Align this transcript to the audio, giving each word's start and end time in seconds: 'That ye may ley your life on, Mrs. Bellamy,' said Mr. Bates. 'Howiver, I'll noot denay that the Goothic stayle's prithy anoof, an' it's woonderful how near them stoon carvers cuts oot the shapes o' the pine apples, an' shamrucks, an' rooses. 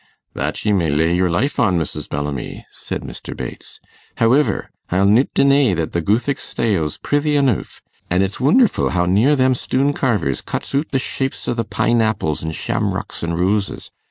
'That 0.33 0.65
ye 0.65 0.71
may 0.73 0.89
ley 0.89 1.13
your 1.13 1.29
life 1.29 1.59
on, 1.59 1.77
Mrs. 1.77 2.09
Bellamy,' 2.09 2.65
said 2.71 3.03
Mr. 3.03 3.37
Bates. 3.37 3.79
'Howiver, 4.17 4.71
I'll 4.89 5.05
noot 5.05 5.31
denay 5.35 5.75
that 5.75 5.91
the 5.91 6.01
Goothic 6.01 6.39
stayle's 6.39 6.97
prithy 6.97 7.37
anoof, 7.37 7.81
an' 8.09 8.23
it's 8.23 8.39
woonderful 8.39 8.89
how 8.89 9.05
near 9.05 9.35
them 9.35 9.53
stoon 9.53 9.93
carvers 9.93 10.41
cuts 10.41 10.73
oot 10.73 10.89
the 10.89 10.97
shapes 10.97 11.47
o' 11.47 11.53
the 11.53 11.65
pine 11.65 12.01
apples, 12.01 12.43
an' 12.43 12.49
shamrucks, 12.51 13.23
an' 13.23 13.33
rooses. 13.35 13.91